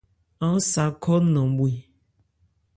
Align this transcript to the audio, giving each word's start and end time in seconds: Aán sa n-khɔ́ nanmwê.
Aán 0.45 0.59
sa 0.71 0.83
n-khɔ́ 0.93 1.17
nanmwê. 1.33 1.71